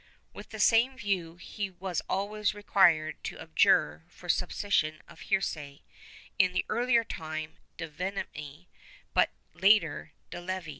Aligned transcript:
"* 0.19 0.33
With 0.33 0.49
the 0.49 0.59
same 0.59 0.97
view 0.97 1.35
he 1.35 1.69
was 1.69 2.01
always 2.09 2.55
required 2.55 3.23
to 3.25 3.37
abjure 3.39 4.03
for 4.09 4.29
suspicion 4.29 5.03
of 5.07 5.21
heresy, 5.29 5.83
in 6.39 6.53
the 6.53 6.65
earlier 6.69 7.03
time 7.03 7.57
de 7.77 7.87
vehementi, 7.87 8.65
but 9.13 9.29
later 9.53 10.13
de 10.31 10.41
levi. 10.41 10.69